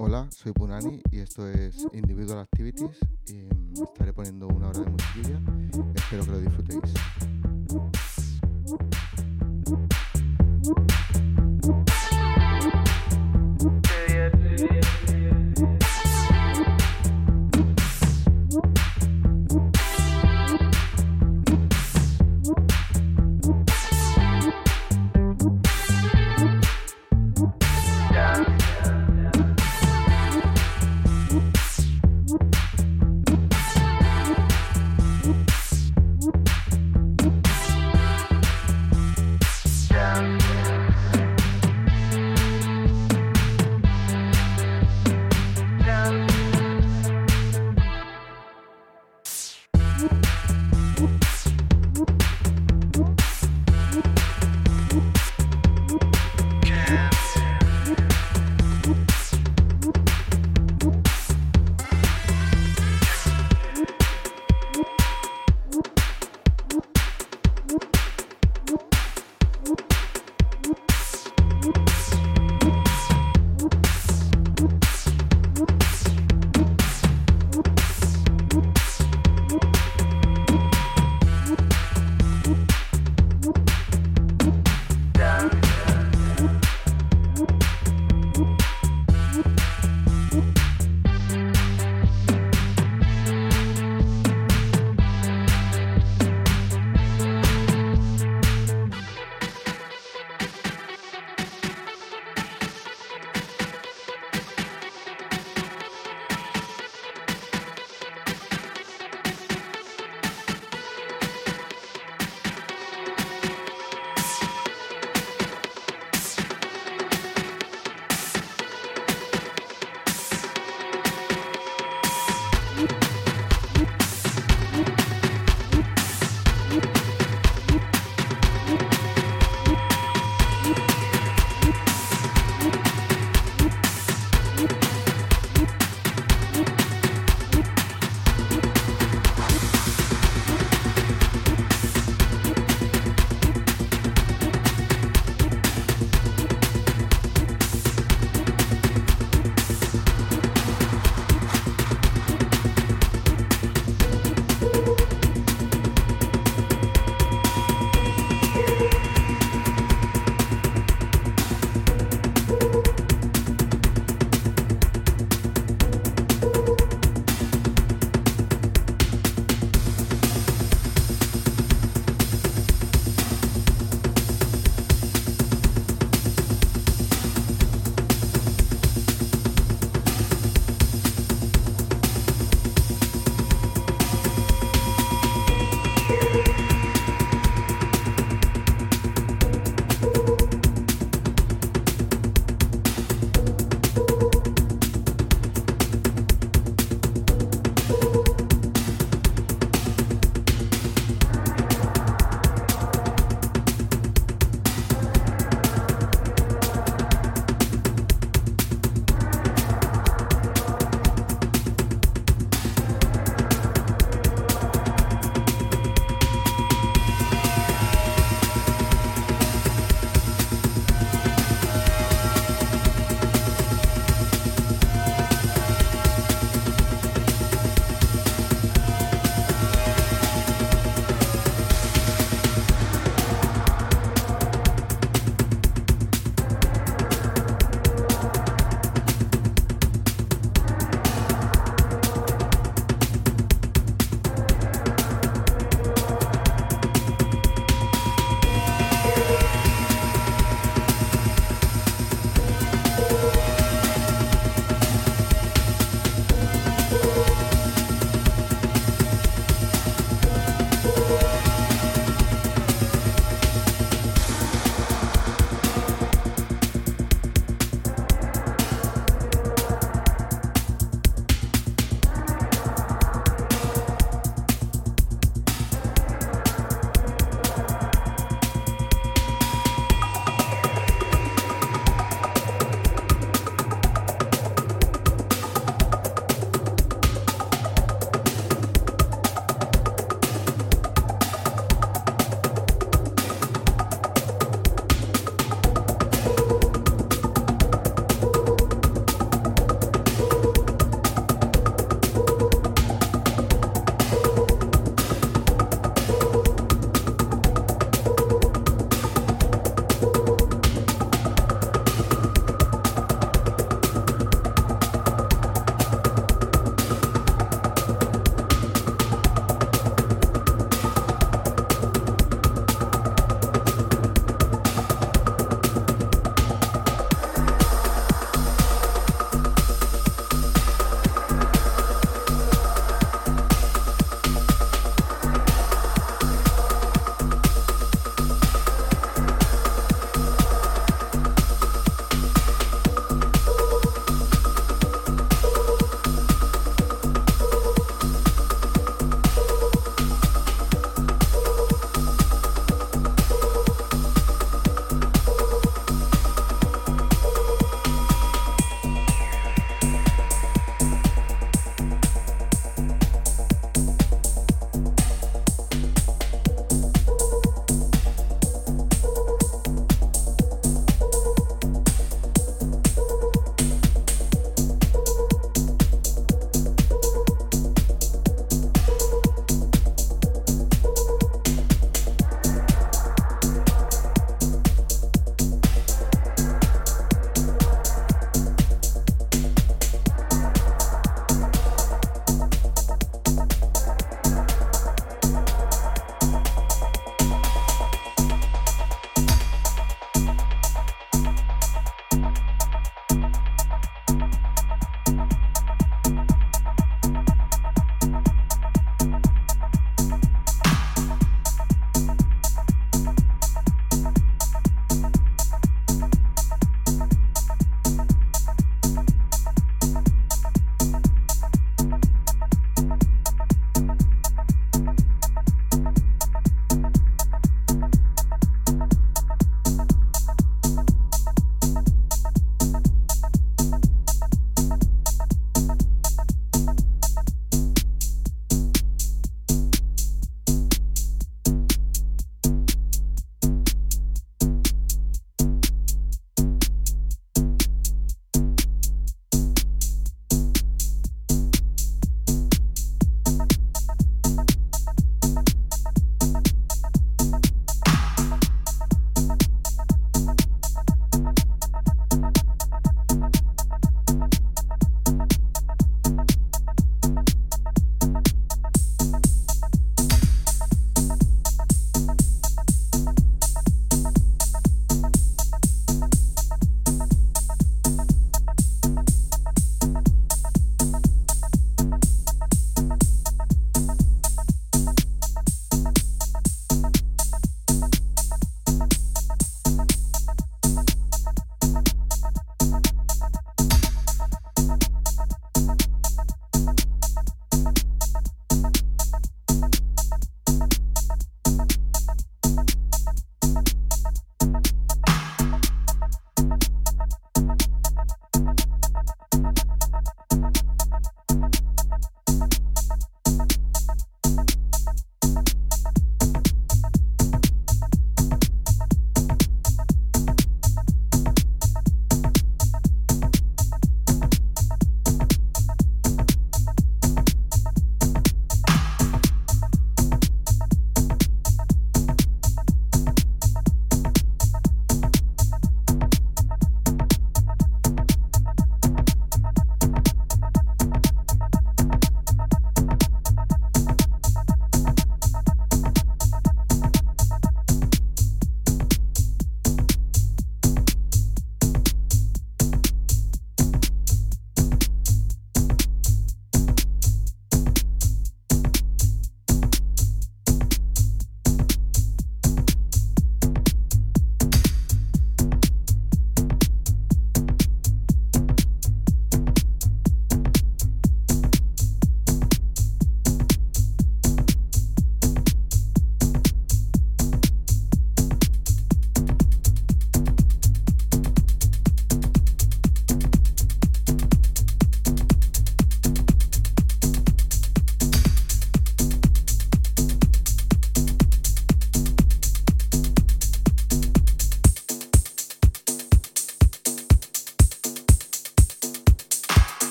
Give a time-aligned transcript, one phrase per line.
[0.00, 3.48] Hola, soy Punani y esto es Individual Activities y
[3.82, 5.40] estaré poniendo una hora de musiquilla.
[5.92, 8.07] Espero que lo disfrutéis.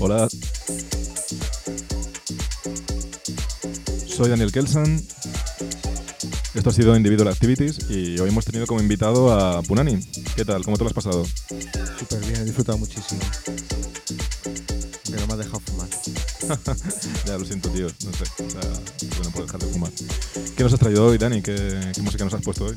[0.00, 0.28] Hola.
[4.06, 5.02] Soy Daniel Kelsan.
[6.54, 9.98] Esto ha sido Individual Activities y hoy hemos tenido como invitado a Punani.
[10.36, 10.64] ¿Qué tal?
[10.64, 11.24] ¿Cómo te lo has pasado?
[11.98, 13.20] Súper bien, he disfrutado muchísimo.
[15.10, 15.88] Pero me has dejado fumar.
[17.26, 17.86] ya lo siento, tío.
[18.04, 18.24] No sé.
[18.44, 18.60] O sea,
[19.16, 19.90] bueno, por dejar de fumar.
[20.56, 21.42] ¿Qué nos has traído hoy, Dani?
[21.42, 22.76] ¿Qué, ¿Qué, música nos has puesto hoy?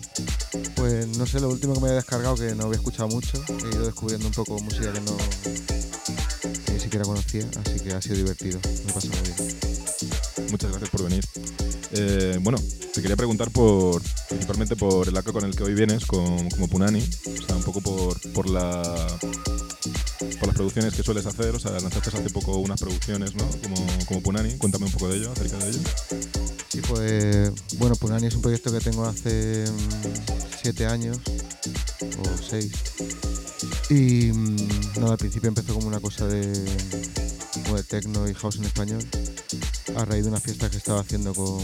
[0.75, 3.43] Pues no sé, lo último que me he descargado, que no había escuchado mucho.
[3.63, 5.76] He ido descubriendo un poco música que no que
[6.97, 8.59] siquiera conocía, así que ha sido divertido.
[8.63, 10.51] Me ha pasado muy bien.
[10.51, 11.23] Muchas gracias por venir.
[11.91, 12.57] Eh, bueno,
[12.93, 16.67] te quería preguntar por principalmente por el arco con el que hoy vienes, con, como
[16.67, 18.81] Punani, o sea, un poco por, por la
[20.39, 23.47] por las producciones que sueles hacer, o sea, lanzaste hace poco unas producciones, ¿no?
[23.61, 23.75] Como,
[24.05, 25.79] como Punani, cuéntame un poco de ello, acerca de ello.
[26.69, 31.17] Sí, pues, bueno, Punani es un proyecto que tengo hace mm, siete años,
[32.19, 32.71] o seis,
[33.89, 34.55] y mm,
[34.99, 36.51] nada, al principio empezó como una cosa de,
[37.63, 39.03] como de techno y house en español,
[39.95, 41.59] a raíz de una fiesta que estaba haciendo con,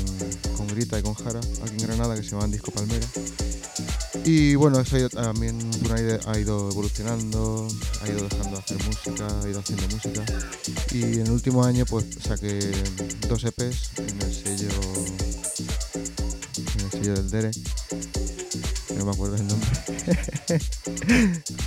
[0.55, 3.05] con Grita y con Jara, aquí en Granada, que se llama Disco Palmera.
[4.25, 5.59] Y bueno, eso ha ido- también
[6.25, 7.67] ha ido evolucionando,
[8.01, 10.25] ha ido dejando de hacer música, ha ido haciendo música.
[10.91, 12.71] Y en el último año pues saqué
[13.27, 14.69] dos EPs en el sello
[16.55, 17.51] en el sello del Dere.
[18.97, 19.69] No me acuerdo el nombre.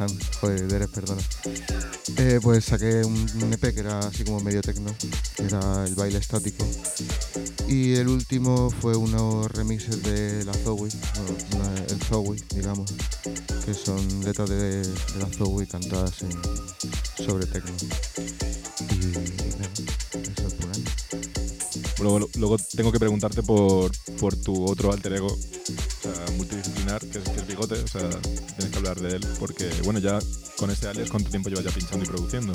[0.00, 1.20] Sun, joder, perdona.
[2.16, 4.94] Eh, pues saqué un, EP que era así como medio techno,
[5.36, 6.64] era el baile estático.
[7.68, 10.88] Y el último fue unos remixes de la Zoe,
[11.50, 12.90] bueno, el Zoe, digamos,
[13.66, 14.88] que son letras de,
[15.18, 16.14] la Zoe cantadas
[17.16, 17.74] sobre techno.
[18.90, 19.06] Y
[19.58, 19.70] nada,
[20.32, 20.84] eso es por ahí.
[22.00, 25.36] Luego, luego tengo que preguntarte por, por tu otro alter ego,
[26.36, 30.18] multidisciplinar, que es, Bigote, o sea, tienes que hablar de él, porque, bueno, ya
[30.56, 32.52] con ese alias, ¿cuánto tiempo llevas ya pinchando y produciendo?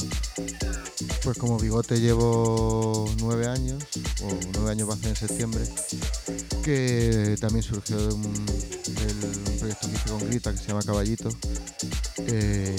[1.23, 3.83] Pues como bigote llevo nueve años,
[4.23, 5.63] o nueve años va a ser en septiembre,
[6.63, 8.45] que también surgió de un
[9.59, 11.29] proyecto que hice con Grita que se llama Caballito,
[12.27, 12.75] eh,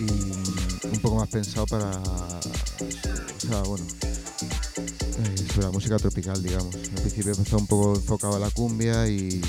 [0.00, 3.86] y un poco más pensado para, o sea, bueno,
[5.16, 6.74] eh, sobre la música tropical, digamos.
[6.74, 9.40] Al principio empezó un poco enfocado a la cumbia y,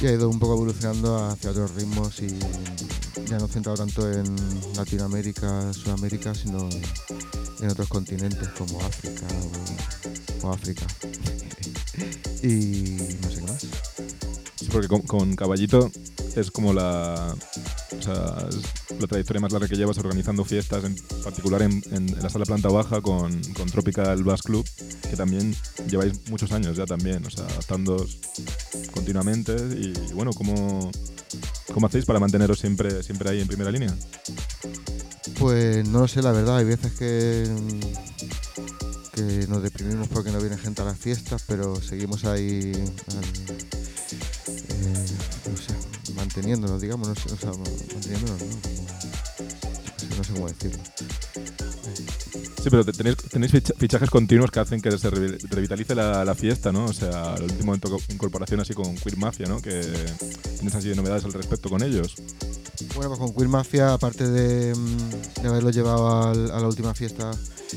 [0.00, 2.28] y ha ido un poco evolucionando hacia otros ritmos y
[3.28, 4.24] ya no centrado tanto en
[4.76, 6.68] Latinoamérica, Sudamérica, sino
[7.60, 9.26] en otros continentes como África
[10.42, 10.86] o, África.
[12.42, 13.66] y no sé qué más.
[14.56, 15.90] Sí, porque con, Caballito
[16.36, 17.34] es como la,
[17.98, 20.94] o sea, es la trayectoria más larga que llevas organizando fiestas, en
[21.24, 21.82] particular en,
[22.22, 24.64] la sala planta baja con, con Tropical Bass Club,
[25.10, 25.56] que también
[25.88, 28.06] lleváis muchos años ya también, o sea, adaptando
[28.98, 30.90] continuamente y bueno, ¿cómo,
[31.72, 33.94] cómo hacéis para manteneros siempre, siempre ahí en primera línea?
[35.38, 37.48] Pues no lo sé, la verdad, hay veces que,
[39.48, 42.86] nos deprimimos porque no viene gente a las fiestas, pero seguimos ahí eh,
[46.16, 48.42] manteniéndonos, digamos, no sé, manteniéndonos,
[50.16, 50.82] no sé cómo decirlo.
[52.62, 56.34] Sí, pero te- tenéis, tenéis ficha- fichajes continuos que hacen que se revi- revitalice la,
[56.34, 56.86] fiesta, ¿no?
[56.86, 59.60] O sea, el último inco- incorporación así con Queer Mafia, ¿no?
[59.62, 59.80] Que
[60.56, 62.16] tienes así de novedades al respecto con ellos.
[62.94, 67.30] Bueno, pues con Queer Mafia, aparte de, mm, haberlo llevado a la última fiesta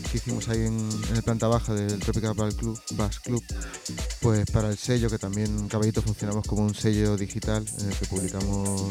[0.10, 3.44] que hicimos ahí en, en el planta baja del Tropical Club, Bass Club,
[4.22, 7.96] pues para el sello, que también en Caballito funcionamos como un sello digital en el
[7.98, 8.84] que publicamos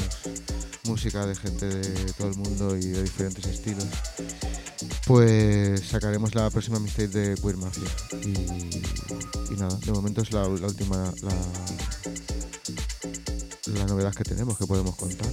[0.84, 3.86] música de gente de todo el mundo y de diferentes estilos,
[5.10, 7.88] pues sacaremos la próxima mixtape de Queer Mafia.
[8.22, 11.34] Y, nada, de momento es la, última, la,
[13.74, 15.26] la novedad que tenemos, que podemos contar.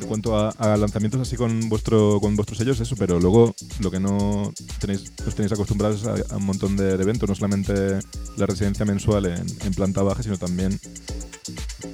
[0.00, 4.00] En cuanto a, lanzamientos así con vuestro con vuestros sellos, eso, pero luego lo que
[4.00, 4.50] no
[4.80, 7.98] tenéis, os tenéis acostumbrados a, a un montón de, eventos, no solamente
[8.38, 10.80] la residencia mensual en, en planta baja, sino también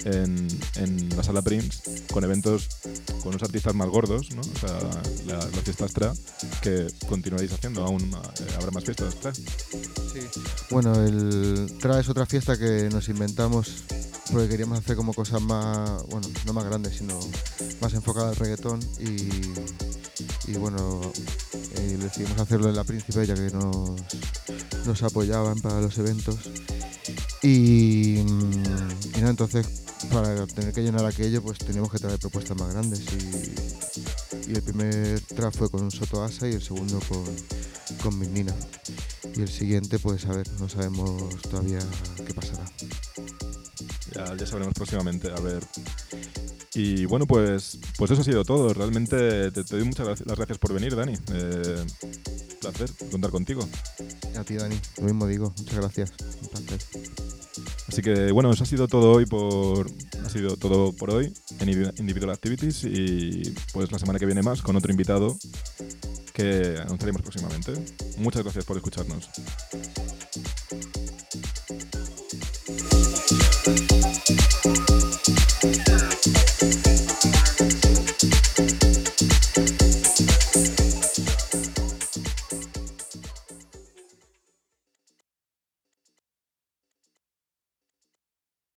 [0.04, 1.80] en, en la sala Prince,
[2.12, 2.68] con eventos
[3.22, 4.40] con unos artistas más gordos, ¿no?
[4.40, 4.78] O sea,
[5.26, 6.12] la, la fiesta Astra,
[6.60, 9.32] que continuaréis haciendo, aún eh, habrá más fiestas Astra.
[10.70, 13.84] Bueno, el TRA es otra fiesta que nos inventamos
[14.30, 17.18] porque queríamos hacer como cosas más, bueno, no más grandes, sino
[17.80, 21.00] más enfocadas al reggaetón y, y bueno,
[21.76, 23.90] eh, decidimos hacerlo en la Príncipe ya que nos,
[24.86, 26.36] nos apoyaban para los eventos.
[27.42, 28.24] Y, y
[29.16, 29.66] nada, entonces
[30.12, 34.62] para tener que llenar aquello pues teníamos que traer propuestas más grandes y, y el
[34.62, 37.24] primer TRA fue con un Soto Asa y el segundo con,
[38.02, 38.54] con Mignina.
[39.34, 41.78] Y el siguiente, pues a ver, no sabemos todavía
[42.26, 42.64] qué pasará.
[44.14, 45.64] Ya, ya sabremos próximamente, a ver.
[46.74, 48.74] Y bueno, pues, pues eso ha sido todo.
[48.74, 51.14] Realmente te, te doy muchas gracias, las gracias por venir, Dani.
[51.32, 51.86] Eh,
[52.60, 53.66] placer contar contigo.
[54.36, 54.78] A ti, Dani.
[54.98, 55.54] Lo mismo digo.
[55.56, 56.12] Muchas gracias.
[56.42, 57.31] Un placer.
[57.92, 59.86] Así que bueno, eso ha sido todo hoy por
[60.24, 61.30] ha sido todo por hoy
[61.60, 65.36] en Indivi- Individual Activities y pues la semana que viene más con otro invitado
[66.32, 67.74] que anunciaremos próximamente.
[68.16, 69.28] Muchas gracias por escucharnos.